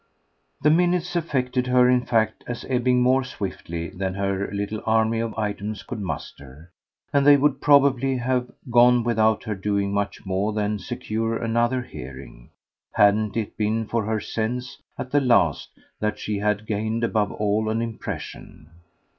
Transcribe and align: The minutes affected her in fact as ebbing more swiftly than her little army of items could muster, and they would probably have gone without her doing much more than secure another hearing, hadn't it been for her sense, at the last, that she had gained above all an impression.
The 0.63 0.71
minutes 0.71 1.15
affected 1.15 1.67
her 1.67 1.87
in 1.87 2.07
fact 2.07 2.43
as 2.47 2.65
ebbing 2.67 3.03
more 3.03 3.23
swiftly 3.23 3.89
than 3.91 4.15
her 4.15 4.49
little 4.51 4.81
army 4.83 5.19
of 5.19 5.37
items 5.37 5.83
could 5.83 6.01
muster, 6.01 6.71
and 7.13 7.23
they 7.23 7.37
would 7.37 7.61
probably 7.61 8.17
have 8.17 8.49
gone 8.71 9.03
without 9.03 9.43
her 9.43 9.53
doing 9.53 9.93
much 9.93 10.25
more 10.25 10.53
than 10.53 10.79
secure 10.79 11.37
another 11.37 11.83
hearing, 11.83 12.49
hadn't 12.93 13.37
it 13.37 13.55
been 13.57 13.85
for 13.85 14.03
her 14.05 14.19
sense, 14.19 14.79
at 14.97 15.11
the 15.11 15.21
last, 15.21 15.69
that 15.99 16.17
she 16.17 16.39
had 16.39 16.65
gained 16.65 17.03
above 17.03 17.31
all 17.33 17.69
an 17.69 17.79
impression. 17.79 18.71